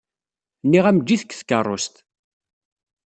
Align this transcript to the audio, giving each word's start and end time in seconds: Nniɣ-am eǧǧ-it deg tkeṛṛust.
Nniɣ-am 0.65 0.99
eǧǧ-it 0.99 1.21
deg 1.27 1.31
tkeṛṛust. 1.35 1.95